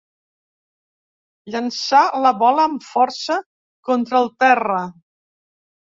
Llançà 1.55 2.01
la 2.25 2.33
bola 2.41 2.65
amb 2.73 2.89
força 2.91 3.39
contra 3.91 4.23
el 4.25 4.35
terra. 4.47 4.85